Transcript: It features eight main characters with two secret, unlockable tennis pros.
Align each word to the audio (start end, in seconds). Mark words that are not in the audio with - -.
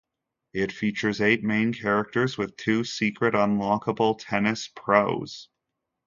It 0.53 0.71
features 0.71 1.21
eight 1.21 1.43
main 1.43 1.73
characters 1.75 2.35
with 2.35 2.57
two 2.57 2.83
secret, 2.83 3.35
unlockable 3.35 4.17
tennis 4.17 4.67
pros. 4.67 5.47